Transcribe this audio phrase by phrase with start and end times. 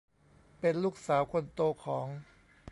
[0.59, 2.07] เป็นลูกสาวคนโตของ